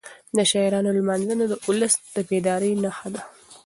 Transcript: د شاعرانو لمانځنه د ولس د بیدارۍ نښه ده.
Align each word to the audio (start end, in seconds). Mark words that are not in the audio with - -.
د 0.35 0.37
شاعرانو 0.51 0.91
لمانځنه 0.97 1.45
د 1.47 1.53
ولس 1.67 1.93
د 2.15 2.17
بیدارۍ 2.29 2.71
نښه 2.83 3.09
ده. 3.13 3.21